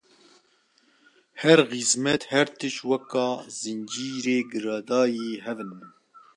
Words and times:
her 1.41 1.59
xîzmet 1.69 2.21
her 2.33 2.47
tişt 2.57 2.81
weka 2.89 3.27
zincîrê 3.59 4.39
girêdayî 4.51 5.31
hev 5.45 5.57
in. 5.63 5.73